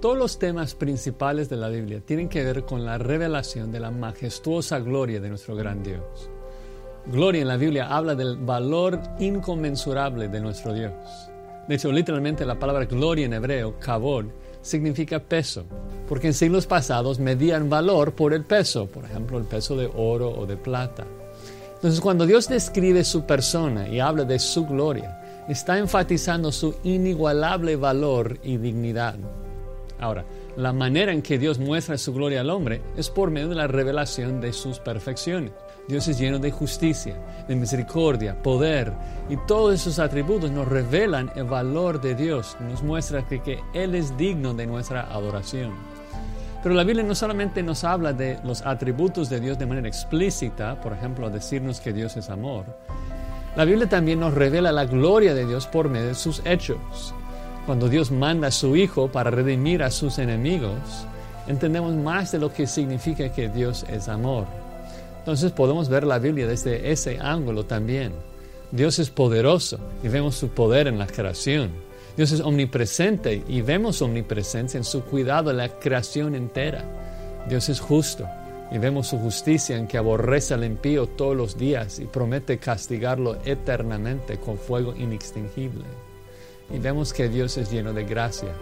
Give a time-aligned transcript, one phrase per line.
[0.00, 3.90] Todos los temas principales de la Biblia tienen que ver con la revelación de la
[3.90, 6.28] majestuosa gloria de nuestro gran Dios.
[7.06, 10.92] Gloria en la Biblia habla del valor inconmensurable de nuestro Dios.
[11.66, 14.26] De hecho, literalmente la palabra gloria en hebreo, kabod,
[14.60, 15.64] significa peso,
[16.06, 20.28] porque en siglos pasados medían valor por el peso, por ejemplo, el peso de oro
[20.28, 21.06] o de plata.
[21.74, 27.76] Entonces, cuando Dios describe su persona y habla de su gloria, está enfatizando su inigualable
[27.76, 29.16] valor y dignidad.
[29.98, 30.24] Ahora,
[30.56, 33.66] la manera en que Dios muestra su gloria al hombre es por medio de la
[33.66, 35.52] revelación de sus perfecciones.
[35.88, 37.16] Dios es lleno de justicia,
[37.46, 38.92] de misericordia, poder
[39.30, 43.94] y todos esos atributos nos revelan el valor de Dios, nos muestra que, que Él
[43.94, 45.72] es digno de nuestra adoración.
[46.62, 50.80] Pero la Biblia no solamente nos habla de los atributos de Dios de manera explícita,
[50.80, 52.64] por ejemplo, decirnos que Dios es amor.
[53.54, 57.14] La Biblia también nos revela la gloria de Dios por medio de sus hechos.
[57.66, 60.78] Cuando Dios manda a su Hijo para redimir a sus enemigos,
[61.48, 64.46] entendemos más de lo que significa que Dios es amor.
[65.18, 68.12] Entonces podemos ver la Biblia desde ese ángulo también.
[68.70, 71.70] Dios es poderoso y vemos su poder en la creación.
[72.16, 76.84] Dios es omnipresente y vemos omnipresencia en su cuidado de la creación entera.
[77.48, 78.28] Dios es justo
[78.70, 83.38] y vemos su justicia en que aborrece al impío todos los días y promete castigarlo
[83.44, 85.84] eternamente con fuego inextinguible.
[86.70, 88.52] Y vemos que Dios es lleno de gracia,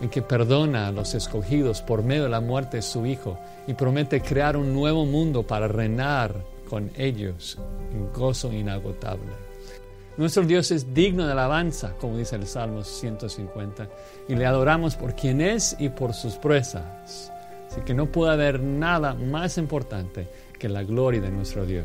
[0.00, 3.74] en que perdona a los escogidos por medio de la muerte de su Hijo y
[3.74, 6.34] promete crear un nuevo mundo para reinar
[6.68, 7.58] con ellos
[7.92, 9.46] en gozo inagotable.
[10.16, 13.88] Nuestro Dios es digno de alabanza, como dice el Salmo 150,
[14.28, 17.30] y le adoramos por quien es y por sus presas.
[17.68, 20.26] Así que no puede haber nada más importante
[20.58, 21.84] que la gloria de nuestro Dios.